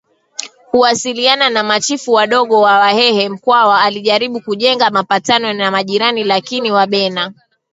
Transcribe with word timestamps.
kuwasiliana 0.71 1.49
na 1.49 1.63
machifu 1.63 2.13
wadogo 2.13 2.61
wa 2.61 2.79
Wahehe 2.79 3.29
Mkwawa 3.29 3.81
alijaribu 3.81 4.41
kujenga 4.41 4.89
mapatano 4.89 5.53
na 5.53 5.71
majirani 5.71 6.23
lakini 6.23 6.71
Wabena 6.71 7.33